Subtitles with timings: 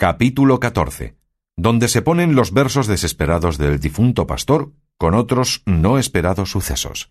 [0.00, 1.16] Capítulo 14.
[1.56, 7.10] Donde se ponen los versos desesperados del difunto pastor con otros no esperados sucesos.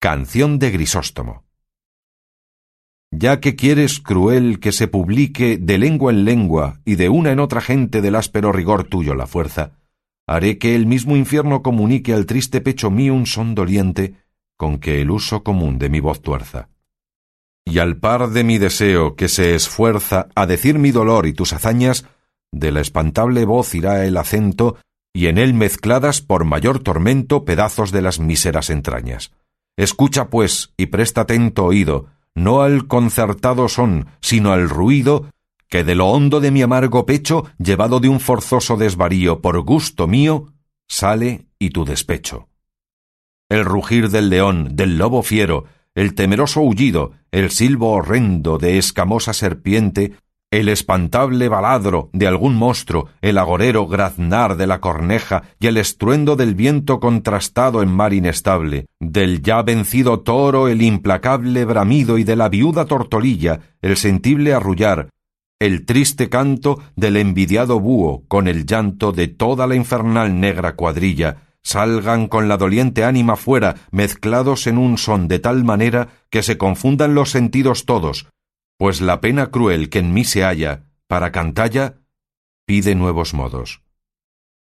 [0.00, 1.44] Canción de Grisóstomo.
[3.10, 7.40] Ya que quieres cruel que se publique de lengua en lengua y de una en
[7.40, 9.72] otra gente del áspero rigor tuyo la fuerza,
[10.26, 14.14] haré que el mismo infierno comunique al triste pecho mío un son doliente
[14.56, 16.70] con que el uso común de mi voz tuerza.
[17.64, 21.52] Y al par de mi deseo que se esfuerza a decir mi dolor y tus
[21.52, 22.04] hazañas,
[22.52, 24.76] de la espantable voz irá el acento,
[25.12, 29.32] y en él mezcladas por mayor tormento pedazos de las míseras entrañas.
[29.76, 35.26] Escucha, pues, y presta atento oído, no al concertado son, sino al ruido
[35.68, 40.06] que de lo hondo de mi amargo pecho, llevado de un forzoso desvarío por gusto
[40.06, 40.52] mío,
[40.86, 42.48] sale y tu despecho.
[43.48, 45.64] El rugir del león, del lobo fiero,
[45.94, 50.14] el temeroso aullido, el silbo horrendo de escamosa serpiente,
[50.50, 56.36] el espantable baladro de algún monstruo, el agorero graznar de la corneja y el estruendo
[56.36, 62.36] del viento contrastado en mar inestable, del ya vencido toro el implacable bramido y de
[62.36, 65.08] la viuda tortolilla el sentible arrullar,
[65.60, 71.53] el triste canto del envidiado búho con el llanto de toda la infernal negra cuadrilla,
[71.64, 76.58] salgan con la doliente ánima fuera, mezclados en un son de tal manera que se
[76.58, 78.28] confundan los sentidos todos,
[78.78, 81.94] pues la pena cruel que en mí se halla, para cantalla,
[82.66, 83.82] pide nuevos modos.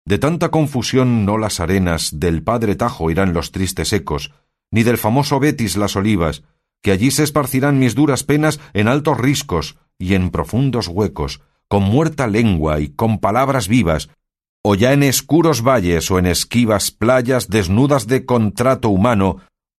[0.06, 4.32] De tanta confusión no las arenas del padre Tajo irán los tristes ecos,
[4.70, 6.44] ni del famoso Betis las olivas,
[6.82, 11.82] que allí se esparcirán mis duras penas en altos riscos y en profundos huecos, con
[11.82, 14.08] muerta lengua y con palabras vivas,
[14.68, 19.36] o ya en escuros valles o en esquivas playas desnudas de contrato humano,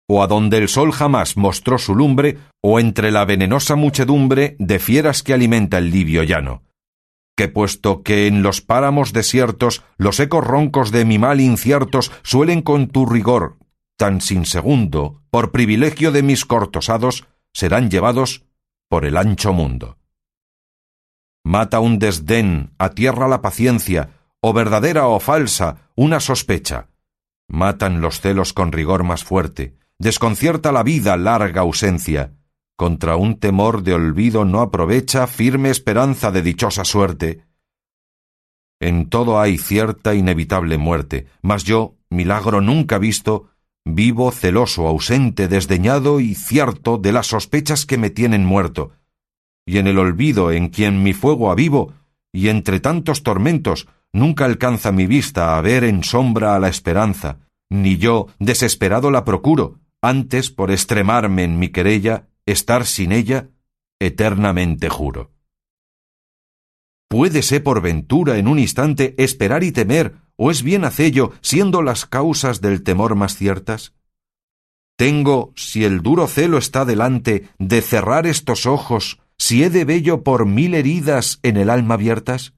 [0.08, 4.78] o a donde el sol jamás mostró su lumbre, o entre la venenosa muchedumbre de
[4.78, 6.62] fieras que alimenta el libio llano.
[7.36, 12.62] Que puesto que en los páramos desiertos los ecos roncos de mi mal inciertos suelen
[12.62, 13.58] con tu rigor,
[13.98, 18.46] tan sin segundo, por privilegio de mis cortosados, serán llevados
[18.88, 19.98] por el ancho mundo.
[21.44, 26.88] Mata un desdén, atierra la paciencia, o verdadera o falsa, una sospecha.
[27.48, 32.34] Matan los celos con rigor más fuerte, desconcierta la vida larga ausencia.
[32.76, 37.44] Contra un temor de olvido no aprovecha firme esperanza de dichosa suerte.
[38.80, 43.50] En todo hay cierta inevitable muerte, mas yo, milagro nunca visto,
[43.84, 48.92] vivo celoso, ausente, desdeñado y cierto de las sospechas que me tienen muerto,
[49.66, 51.92] y en el olvido en quien mi fuego avivo,
[52.38, 57.40] y entre tantos tormentos, nunca alcanza mi vista a ver en sombra a la esperanza,
[57.68, 63.48] ni yo, desesperado, la procuro, antes por extremarme en mi querella, estar sin ella,
[63.98, 65.32] eternamente juro.
[67.08, 72.06] ¿Puédese por ventura en un instante esperar y temer, o es bien hacello, siendo las
[72.06, 73.94] causas del temor más ciertas?
[74.96, 80.22] Tengo, si el duro celo está delante, de cerrar estos ojos, si he de bello
[80.22, 82.54] por mil heridas en el alma abiertas?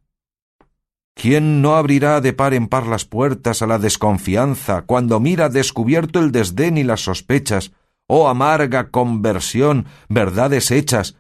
[1.14, 6.18] ¿Quién no abrirá de par en par las puertas a la desconfianza cuando mira descubierto
[6.18, 7.72] el desdén y las sospechas,
[8.06, 11.16] oh amarga conversión, verdades hechas,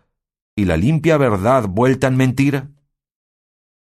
[0.56, 2.68] y la limpia verdad vuelta en mentira?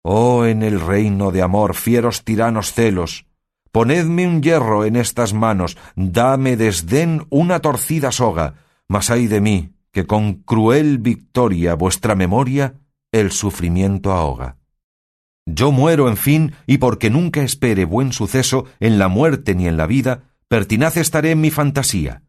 [0.04, 3.26] Oh, en el reino de amor, fieros tiranos celos,
[3.72, 8.56] ponedme un hierro en estas manos, dame desdén una torcida soga,
[8.88, 12.76] mas ay de mí, que con cruel victoria vuestra memoria
[13.12, 14.58] el sufrimiento ahoga.
[15.46, 19.76] Yo muero, en fin, y porque nunca espere buen suceso en la muerte ni en
[19.76, 22.24] la vida, pertinaz estaré en mi fantasía.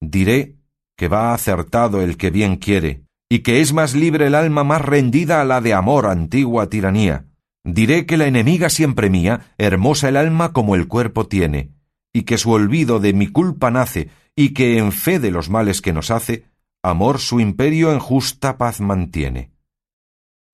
[0.00, 0.56] Diré
[0.96, 4.80] que va acertado el que bien quiere, y que es más libre el alma más
[4.80, 7.26] rendida a la de amor antigua tiranía.
[7.64, 11.72] Diré que la enemiga siempre mía, hermosa el alma como el cuerpo tiene,
[12.12, 15.80] y que su olvido de mi culpa nace, y que en fe de los males
[15.80, 16.44] que nos hace,
[16.84, 19.50] amor su imperio en justa paz mantiene.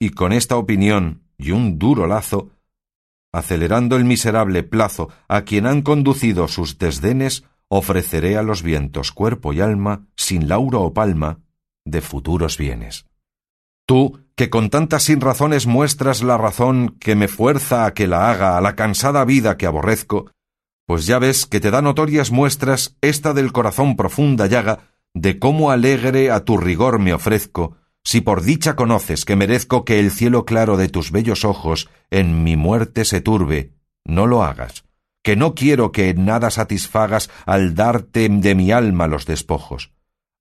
[0.00, 2.50] Y con esta opinión y un duro lazo,
[3.32, 9.52] acelerando el miserable plazo a quien han conducido sus desdenes, ofreceré a los vientos cuerpo
[9.52, 11.40] y alma, sin lauro o palma,
[11.84, 13.06] de futuros bienes.
[13.84, 18.30] Tú, que con tantas sin razones muestras la razón que me fuerza a que la
[18.30, 20.30] haga a la cansada vida que aborrezco,
[20.86, 25.70] pues ya ves que te da notorias muestras esta del corazón profunda llaga de cómo
[25.70, 30.44] alegre a tu rigor me ofrezco, si por dicha conoces que merezco que el cielo
[30.44, 33.74] claro de tus bellos ojos en mi muerte se turbe,
[34.04, 34.84] no lo hagas,
[35.22, 39.92] que no quiero que en nada satisfagas al darte de mi alma los despojos.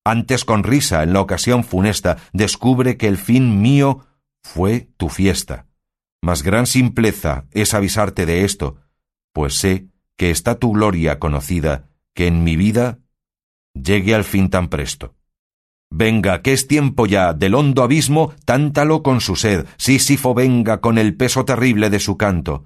[0.06, 4.06] Antes con risa en la ocasión funesta descubre que el fin mío
[4.42, 5.68] fue tu fiesta.
[6.22, 8.77] Mas gran simpleza es avisarte de esto,
[9.33, 9.88] pues sé
[10.18, 13.00] que está tu gloria conocida, que en mi vida
[13.74, 15.16] llegue al fin tan presto.
[15.92, 20.98] Venga, que es tiempo ya, del hondo abismo, tántalo con su sed, Sísifo venga con
[20.98, 22.66] el peso terrible de su canto.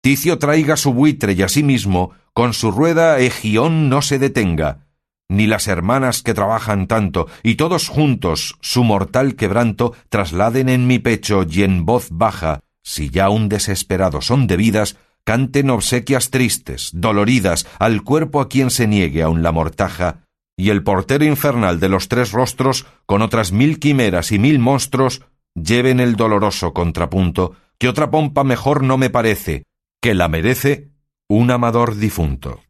[0.00, 4.86] Ticio traiga su buitre y asimismo, con su rueda Egión no se detenga,
[5.28, 10.98] ni las hermanas que trabajan tanto, y todos juntos su mortal quebranto trasladen en mi
[10.98, 17.66] pecho y en voz baja, si ya un desesperado son debidas, canten obsequias tristes, doloridas,
[17.78, 20.21] al cuerpo a quien se niegue aun la mortaja,
[20.62, 25.22] y el portero infernal de los tres rostros, con otras mil quimeras y mil monstruos,
[25.56, 29.64] lleven el doloroso contrapunto, que otra pompa mejor no me parece,
[30.00, 30.92] que la merece
[31.28, 32.60] un amador difunto.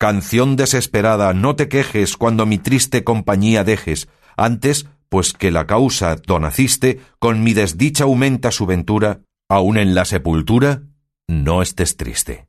[0.00, 6.16] Canción desesperada, no te quejes cuando mi triste compañía dejes, antes, pues que la causa
[6.16, 10.82] donaciste, con mi desdicha aumenta su ventura, aun en la sepultura,
[11.28, 12.48] no estés triste.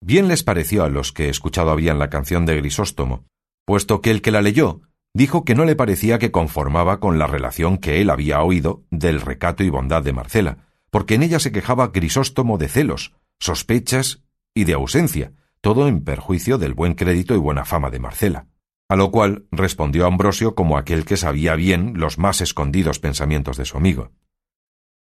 [0.00, 3.26] Bien les pareció a los que escuchado habían la canción de Grisóstomo,
[3.64, 4.82] puesto que el que la leyó
[5.14, 9.20] dijo que no le parecía que conformaba con la relación que él había oído del
[9.20, 14.22] recato y bondad de Marcela, porque en ella se quejaba Grisóstomo de celos, sospechas
[14.54, 18.46] y de ausencia, todo en perjuicio del buen crédito y buena fama de Marcela.
[18.88, 23.66] A lo cual respondió Ambrosio como aquel que sabía bien los más escondidos pensamientos de
[23.66, 24.12] su amigo.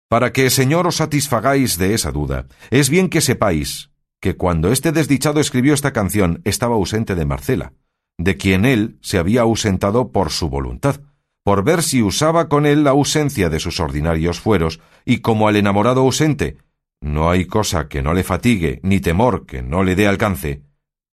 [0.09, 3.91] Para que, Señor, os satisfagáis de esa duda, es bien que sepáis
[4.25, 7.75] que cuando este desdichado escribió esta canción estaba ausente de Marcela,
[8.17, 11.03] de quien él se había ausentado por su voluntad,
[11.45, 15.57] por ver si usaba con él la ausencia de sus ordinarios fueros, y como al
[15.57, 16.57] enamorado ausente
[17.03, 20.63] no hay cosa que no le fatigue, ni temor que no le dé alcance,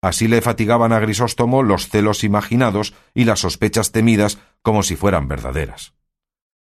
[0.02, 5.28] así le fatigaban a Grisóstomo los celos imaginados y las sospechas temidas como si fueran
[5.28, 5.96] verdaderas.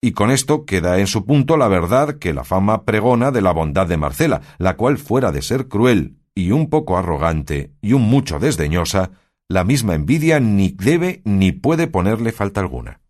[0.04, 3.54] Y con esto queda en su punto la verdad que la fama pregona de la
[3.54, 8.04] bondad de Marcela, la cual fuera de ser cruel y un poco arrogante y un
[8.04, 9.10] mucho desdeñosa,
[9.50, 13.02] la misma envidia ni debe ni puede ponerle falta alguna.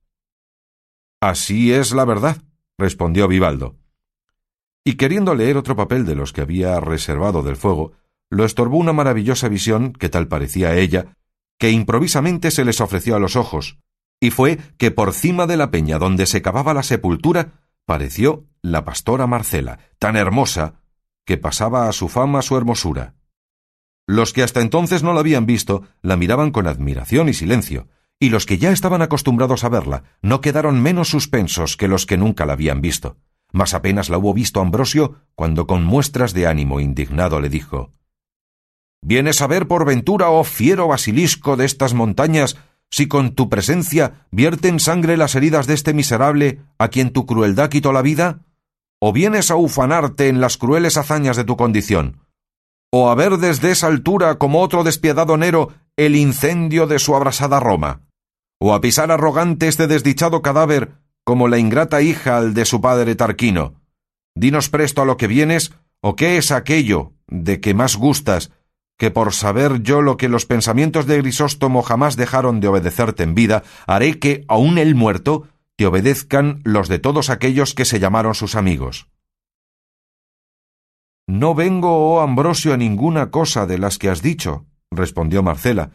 [1.20, 2.38] Así es la verdad,
[2.78, 3.76] respondió Vivaldo.
[4.86, 7.92] Y queriendo leer otro papel de los que había reservado del fuego,
[8.30, 11.18] lo estorbó una maravillosa visión, que tal parecía a ella,
[11.60, 13.78] que improvisamente se les ofreció a los ojos,
[14.22, 18.86] y fue que por cima de la peña donde se cavaba la sepultura pareció la
[18.86, 20.76] pastora Marcela, tan hermosa
[21.26, 23.17] que pasaba a su fama su hermosura.
[24.08, 27.90] Los que hasta entonces no la habían visto la miraban con admiración y silencio,
[28.20, 32.18] y los que ya estaban acostumbrados a verla no quedaron menos suspensos que los que
[32.18, 33.18] nunca la habían visto.
[33.52, 37.92] Mas apenas la hubo visto Ambrosio cuando con muestras de ánimo indignado le dijo
[39.02, 42.58] ¿Vienes a ver por ventura, oh fiero basilisco de estas montañas,
[42.90, 47.70] si con tu presencia vierten sangre las heridas de este miserable a quien tu crueldad
[47.70, 48.40] quitó la vida?
[49.00, 52.27] ¿O vienes a ufanarte en las crueles hazañas de tu condición?
[52.92, 57.60] O a ver desde esa altura como otro despiadado Nero el incendio de su abrasada
[57.60, 58.02] Roma,
[58.60, 60.94] o a pisar arrogante este desdichado cadáver
[61.24, 63.82] como la ingrata hija al de su padre Tarquino.
[64.36, 68.52] Dinos presto a lo que vienes, o qué es aquello de que más gustas,
[68.98, 73.36] que por saber yo lo que los pensamientos de Grisóstomo jamás dejaron de obedecerte en
[73.36, 78.34] vida, haré que, aun el muerto, te obedezcan los de todos aquellos que se llamaron
[78.34, 79.08] sus amigos.
[81.28, 85.92] No vengo, oh Ambrosio, a ninguna cosa de las que has dicho, respondió Marcela,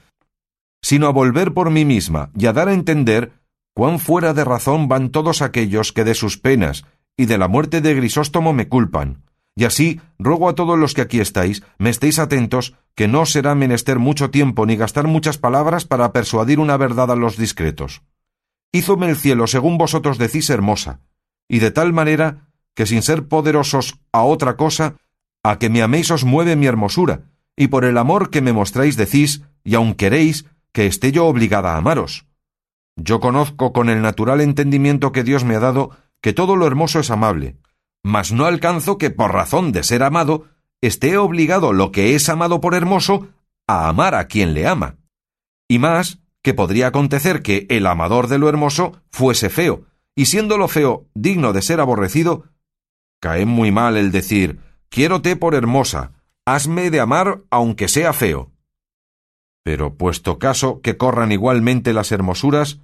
[0.82, 3.32] sino a volver por mí misma y a dar a entender
[3.74, 6.84] cuán fuera de razón van todos aquellos que de sus penas
[7.16, 9.24] y de la muerte de Grisóstomo me culpan.
[9.54, 13.54] Y así ruego a todos los que aquí estáis, me estéis atentos, que no será
[13.54, 18.02] menester mucho tiempo ni gastar muchas palabras para persuadir una verdad a los discretos.
[18.70, 21.00] Hízome el cielo, según vosotros decís, hermosa,
[21.48, 24.96] y de tal manera que sin ser poderosos a otra cosa,
[25.42, 27.22] a que me améis os mueve mi hermosura,
[27.56, 31.74] y por el amor que me mostráis decís, y aun queréis, que esté yo obligada
[31.74, 32.26] a amaros.
[32.96, 37.00] Yo conozco con el natural entendimiento que Dios me ha dado que todo lo hermoso
[37.00, 37.56] es amable,
[38.02, 40.46] mas no alcanzo que por razón de ser amado
[40.80, 43.28] esté obligado lo que es amado por hermoso
[43.66, 44.96] a amar a quien le ama.
[45.68, 49.84] Y más que podría acontecer que el amador de lo hermoso fuese feo,
[50.14, 52.44] y siendo lo feo digno de ser aborrecido,
[53.20, 54.58] cae muy mal el decir
[54.92, 56.12] Quiérote por hermosa,
[56.44, 58.52] hazme de amar aunque sea feo.
[59.64, 62.80] Pero puesto caso que corran igualmente las hermosuras,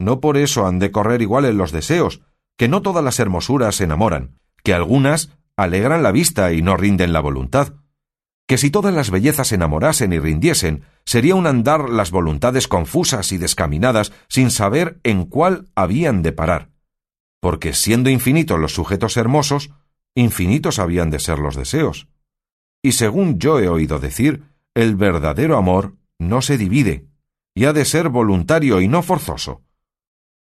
[0.00, 2.22] no por eso han de correr iguales los deseos,
[2.56, 7.20] que no todas las hermosuras enamoran, que algunas alegran la vista y no rinden la
[7.20, 7.74] voluntad,
[8.48, 13.38] que si todas las bellezas enamorasen y rindiesen, sería un andar las voluntades confusas y
[13.38, 16.70] descaminadas sin saber en cuál habían de parar.
[17.40, 19.70] porque siendo infinitos los sujetos hermosos,
[20.18, 22.08] infinitos habían de ser los deseos.
[22.82, 24.42] Y según yo he oído decir,
[24.74, 27.06] el verdadero amor no se divide,
[27.54, 29.62] y ha de ser voluntario y no forzoso.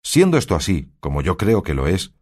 [0.04, 2.12] Siendo esto así, como yo creo que lo es,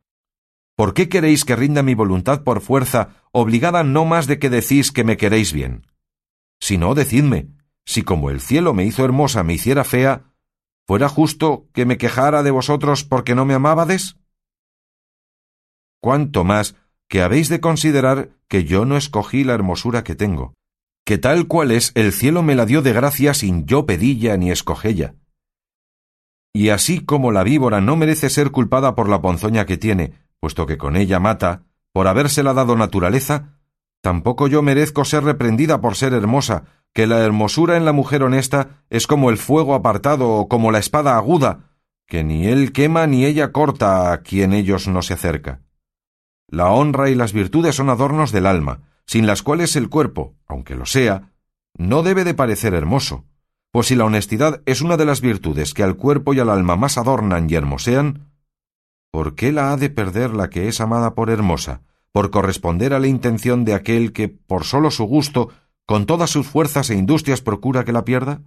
[0.77, 4.93] ¿por qué queréis que rinda mi voluntad por fuerza, obligada no más de que decís
[4.93, 5.87] que me queréis bien?
[6.61, 7.49] Si no, decidme,
[7.85, 10.33] si como el cielo me hizo hermosa me hiciera fea,
[10.87, 14.17] ¿fuera justo que me quejara de vosotros porque no me amábades?
[16.01, 16.77] Cuánto más
[17.11, 20.55] que habéis de considerar que yo no escogí la hermosura que tengo,
[21.05, 24.53] que tal cual es el cielo me la dio de gracia sin yo pedilla ni
[24.53, 25.17] escogella.
[26.55, 30.67] Y así como la víbora no merece ser culpada por la ponzoña que tiene, puesto
[30.67, 33.59] que con ella mata, por habérsela dado naturaleza,
[34.03, 36.63] tampoco yo merezco ser reprendida por ser hermosa,
[36.93, 40.79] que la hermosura en la mujer honesta es como el fuego apartado o como la
[40.79, 41.73] espada aguda,
[42.07, 45.61] que ni él quema ni ella corta a quien ellos no se acerca.
[46.51, 50.75] La honra y las virtudes son adornos del alma, sin las cuales el cuerpo, aunque
[50.75, 51.31] lo sea,
[51.79, 53.25] no debe de parecer hermoso,
[53.71, 56.75] pues si la honestidad es una de las virtudes que al cuerpo y al alma
[56.75, 58.33] más adornan y hermosean,
[59.13, 62.99] ¿por qué la ha de perder la que es amada por hermosa, por corresponder a
[62.99, 65.51] la intención de aquel que, por solo su gusto,
[65.87, 68.43] con todas sus fuerzas e industrias procura que la pierda?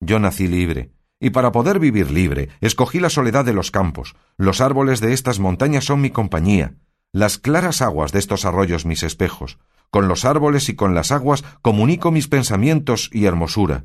[0.00, 4.60] Yo nací libre, y para poder vivir libre, escogí la soledad de los campos, los
[4.60, 6.74] árboles de estas montañas son mi compañía,
[7.12, 9.58] las claras aguas de estos arroyos mis espejos,
[9.90, 13.84] con los árboles y con las aguas comunico mis pensamientos y hermosura.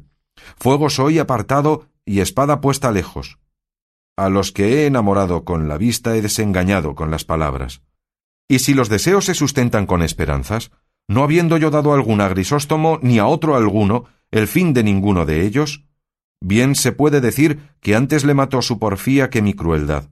[0.57, 3.39] Fuego soy apartado y espada puesta lejos.
[4.15, 7.81] A los que he enamorado con la vista he desengañado con las palabras.
[8.47, 10.71] Y si los deseos se sustentan con esperanzas,
[11.09, 15.25] no habiendo yo dado algún a Grisóstomo ni a otro alguno el fin de ninguno
[15.25, 15.83] de ellos,
[16.41, 20.09] bien se puede decir que antes le mató su porfía que mi crueldad.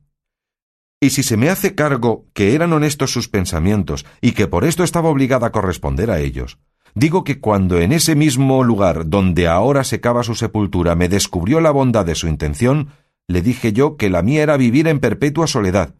[0.99, 4.83] Y si se me hace cargo que eran honestos sus pensamientos y que por esto
[4.83, 6.57] estaba obligada a corresponder a ellos,
[6.93, 11.59] digo que cuando en ese mismo lugar donde ahora se cava su sepultura me descubrió
[11.59, 12.89] la bondad de su intención,
[13.27, 15.95] le dije yo que la mía era vivir en perpetua soledad,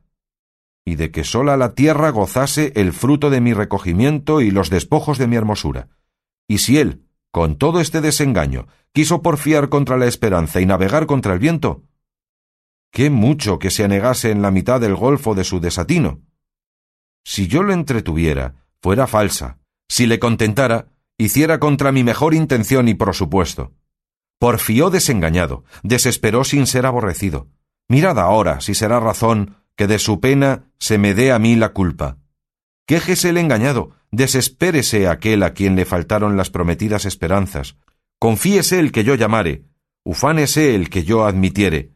[0.85, 5.17] y de que sola la tierra gozase el fruto de mi recogimiento y los despojos
[5.17, 5.89] de mi hermosura.
[6.47, 11.33] Y si él, con todo este desengaño, quiso porfiar contra la esperanza y navegar contra
[11.33, 11.81] el viento,
[12.95, 16.21] qué mucho que se anegase en la mitad del golfo de su desatino.
[17.25, 19.59] Si yo lo entretuviera, fuera falsa.
[19.89, 20.87] Si le contentara,
[21.17, 23.73] hiciera contra mi mejor intención y prosupuesto.
[24.39, 27.49] Porfió desengañado, desesperó sin ser aborrecido.
[27.89, 31.73] Mirad ahora si será razón que de su pena se me dé a mí la
[31.73, 32.19] culpa.
[32.87, 37.75] Quéjese el engañado, desespérese aquel a quien le faltaron las prometidas esperanzas,
[38.19, 39.65] confíese el que yo llamare,
[40.05, 41.94] ufánese el que yo admitiere,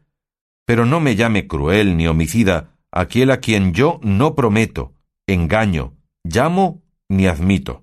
[0.70, 4.94] pero no me llame cruel ni homicida aquel a quien yo no prometo,
[5.26, 7.82] engaño, llamo ni admito.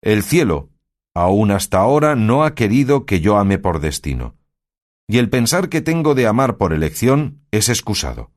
[0.00, 0.70] El cielo,
[1.12, 4.36] aun hasta ahora, no ha querido que yo ame por destino,
[5.08, 8.30] y el pensar que tengo de amar por elección es excusado.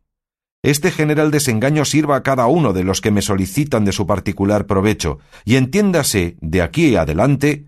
[0.63, 4.65] Este general desengaño sirva a cada uno de los que me solicitan de su particular
[4.65, 7.67] provecho, y entiéndase de aquí adelante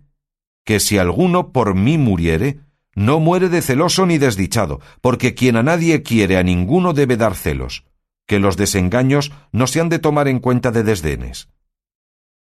[0.65, 2.61] que si alguno por mí muriere,
[2.95, 7.35] no muere de celoso ni desdichado, porque quien a nadie quiere a ninguno debe dar
[7.35, 7.85] celos,
[8.27, 11.49] que los desengaños no se han de tomar en cuenta de desdenes.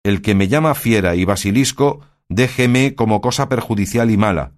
[0.03, 4.53] El que me llama fiera y basilisco, déjeme como cosa perjudicial y mala.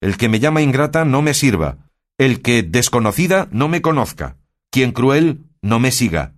[0.00, 1.90] El que me llama ingrata no me sirva.
[2.18, 4.36] El que desconocida no me conozca.
[4.70, 6.34] Quien cruel no me siga.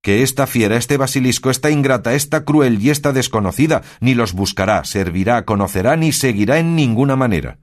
[0.00, 4.84] Que esta fiera, este basilisco, esta ingrata, esta cruel y esta desconocida, ni los buscará,
[4.84, 7.58] servirá, conocerá, ni seguirá en ninguna manera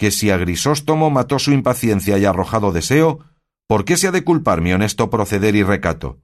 [0.00, 3.20] que si a Grisóstomo mató su impaciencia y arrojado deseo,
[3.68, 6.22] ¿por qué se ha de culpar mi honesto proceder y recato?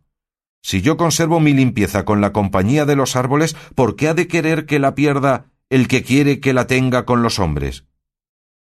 [0.63, 4.29] Si yo conservo mi limpieza con la compañía de los árboles, ¿por qué ha de
[4.29, 7.85] querer que la pierda el que quiere que la tenga con los hombres?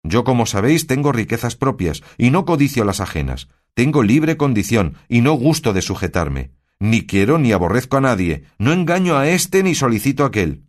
[0.01, 3.49] Yo, como sabéis, tengo riquezas propias, y no codicio las ajenas.
[3.75, 6.53] Tengo libre condición, y no gusto de sujetarme.
[6.79, 10.63] Ni quiero ni aborrezco a nadie, no engaño a éste ni solicito a aquel.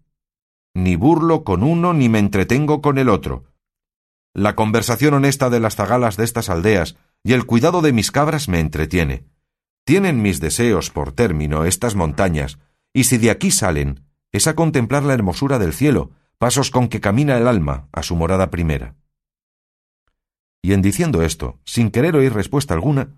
[0.75, 3.54] Ni burlo con uno ni me entretengo con el otro.
[4.37, 8.49] La conversación honesta de las zagalas de estas aldeas y el cuidado de mis cabras
[8.49, 9.27] me entretiene.
[9.85, 12.59] Tienen mis deseos por término estas montañas,
[12.93, 17.01] y si de aquí salen, es a contemplar la hermosura del cielo, pasos con que
[17.01, 18.97] camina el alma a su morada primera.
[20.63, 23.15] Y en diciendo esto, sin querer oír respuesta alguna,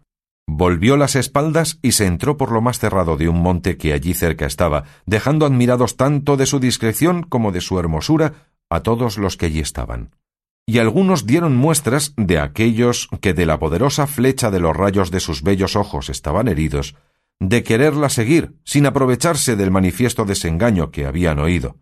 [0.47, 4.13] volvió las espaldas y se entró por lo más cerrado de un monte que allí
[4.13, 9.39] cerca estaba, dejando admirados tanto de su discreción como de su hermosura a todos los
[9.39, 10.11] que allí estaban
[10.67, 15.21] y algunos dieron muestras de aquellos que de la poderosa flecha de los rayos de
[15.21, 16.97] sus bellos ojos estaban heridos,
[17.39, 21.77] de quererla seguir, sin aprovecharse del manifiesto desengaño que habían oído.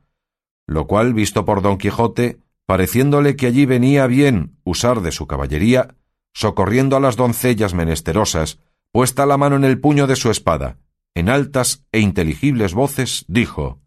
[0.66, 5.94] Lo cual, visto por don Quijote, pareciéndole que allí venía bien usar de su caballería,
[6.34, 8.58] socorriendo a las doncellas menesterosas,
[8.92, 10.76] puesta la mano en el puño de su espada,
[11.14, 13.80] en altas e inteligibles voces, dijo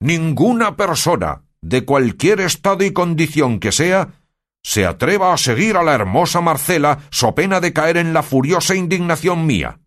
[0.00, 4.20] Ninguna persona, de cualquier estado y condición que sea,
[4.62, 8.76] se atreva a seguir a la hermosa Marcela so pena de caer en la furiosa
[8.76, 9.80] indignación mía.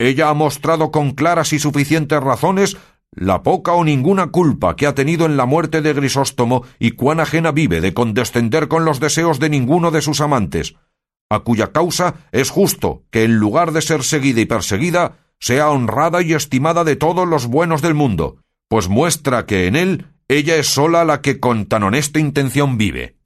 [0.00, 2.76] Ella ha mostrado con claras y suficientes razones
[3.12, 7.20] la poca o ninguna culpa que ha tenido en la muerte de Grisóstomo y cuán
[7.20, 10.74] ajena vive de condescender con los deseos de ninguno de sus amantes,
[11.30, 16.22] a cuya causa es justo que en lugar de ser seguida y perseguida, sea honrada
[16.22, 20.66] y estimada de todos los buenos del mundo, pues muestra que en él ella es
[20.68, 23.16] sola la que con tan honesta intención vive.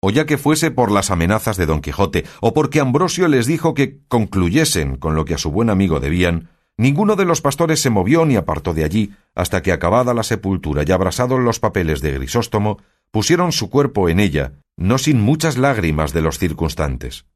[0.00, 3.74] O ya que fuese por las amenazas de don Quijote, o porque Ambrosio les dijo
[3.74, 7.90] que concluyesen con lo que a su buen amigo debían, ninguno de los pastores se
[7.90, 12.12] movió ni apartó de allí, hasta que acabada la sepultura y abrasados los papeles de
[12.12, 12.78] Grisóstomo,
[13.10, 17.26] pusieron su cuerpo en ella, no sin muchas lágrimas de los circunstantes.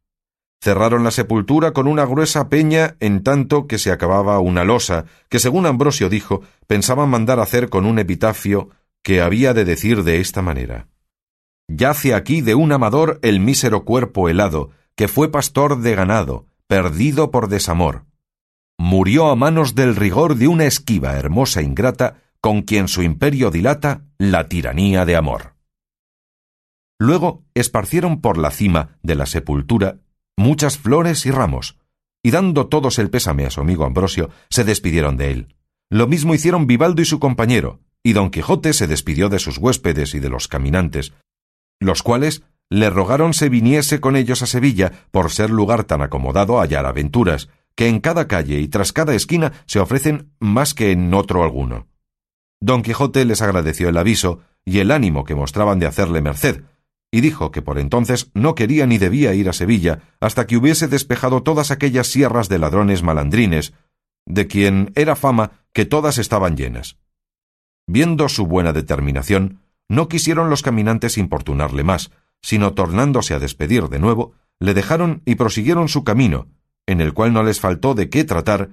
[0.63, 5.41] Cerraron la sepultura con una gruesa peña en tanto que se acababa una losa, que
[5.41, 8.71] según Ambrosio dijo, pensaban mandar hacer con un epitafio
[9.03, 10.89] que había de decir de esta manera.
[11.69, 17.31] Yace aquí de un amador el mísero cuerpo helado, que fue pastor de ganado, perdido
[17.31, 18.07] por desamor.
[18.79, 24.05] Murió a manos del rigor de una esquiva hermosa ingrata, con quien su imperio dilata
[24.19, 25.55] la tiranía de amor.
[26.99, 29.99] Luego esparcieron por la cima de la sepultura
[30.37, 31.79] muchas flores y ramos,
[32.23, 35.57] y dando todos el pésame a su amigo Ambrosio, se despidieron de él.
[35.91, 40.15] Lo mismo hicieron Vivaldo y su compañero, y don Quijote se despidió de sus huéspedes
[40.15, 41.13] y de los caminantes,
[41.81, 46.59] los cuales le rogaron se viniese con ellos a Sevilla por ser lugar tan acomodado
[46.59, 50.91] a hallar aventuras, que en cada calle y tras cada esquina se ofrecen más que
[50.93, 51.87] en otro alguno.
[52.61, 56.63] Don Quijote les agradeció el aviso y el ánimo que mostraban de hacerle merced,
[57.11, 60.89] y dijo que por entonces no quería ni debía ir a Sevilla hasta que hubiese
[60.89, 63.75] despejado todas aquellas sierras de ladrones malandrines,
[64.25, 66.97] de quien era fama que todas estaban llenas.
[67.87, 73.99] Viendo su buena determinación, no quisieron los caminantes importunarle más, sino tornándose a despedir de
[73.99, 76.47] nuevo, le dejaron y prosiguieron su camino,
[76.87, 78.71] en el cual no les faltó de qué tratar,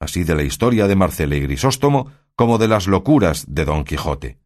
[0.00, 4.38] así de la historia de Marcela y Grisóstomo, como de las locuras de Don Quijote,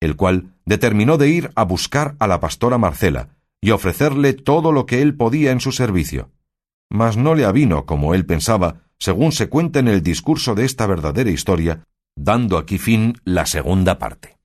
[0.00, 3.28] el cual determinó de ir a buscar a la pastora Marcela
[3.60, 6.30] y ofrecerle todo lo que él podía en su servicio.
[6.88, 10.86] Mas no le avino como él pensaba, según se cuenta en el discurso de esta
[10.86, 11.84] verdadera historia,
[12.16, 14.39] dando aquí fin la segunda parte.